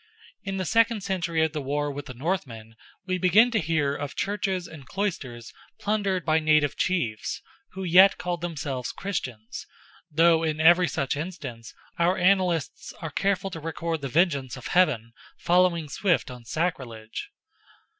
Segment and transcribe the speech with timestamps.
[0.43, 2.73] In the second century of the war with the Northmen
[3.05, 7.39] we begin to hear of churches and cloisters plundered by native chiefs,
[7.73, 9.67] who yet called themselves Christians,
[10.11, 15.13] though in every such instance our annalists are careful to record the vengeance of Heaven
[15.37, 17.29] following swift on sacrilege.